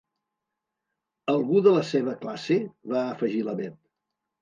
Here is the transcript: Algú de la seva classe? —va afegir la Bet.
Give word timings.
Algú 1.35 1.63
de 1.69 1.75
la 1.77 1.85
seva 1.91 2.17
classe? 2.25 2.61
—va 2.91 3.07
afegir 3.15 3.49
la 3.53 3.59
Bet. 3.65 3.83